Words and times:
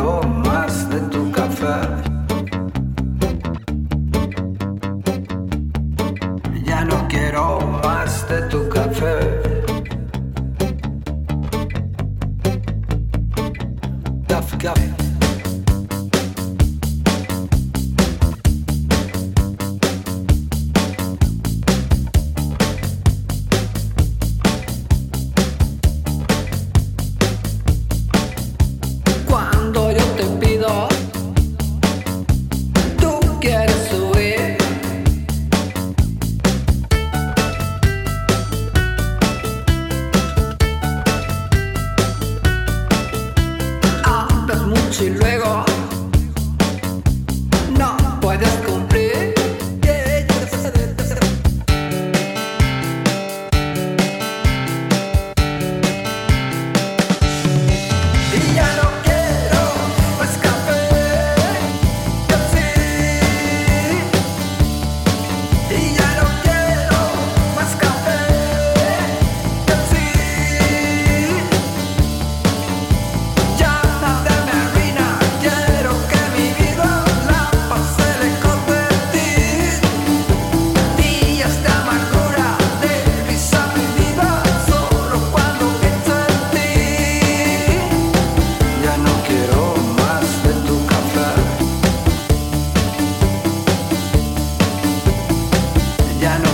quiero 0.00 0.22
más 0.22 0.88
de 0.88 1.00
tu 1.12 1.30
café. 1.30 1.66
Ya 6.64 6.84
no 6.84 7.06
quiero 7.08 7.60
más 7.82 8.26
de 8.28 8.42
tu 8.48 8.68
café. 8.68 9.16
Café, 14.26 14.58
café. 14.58 15.09
noche 44.90 45.04
y 45.04 45.10
luego 45.10 45.59
ya 96.20 96.38
no 96.38 96.49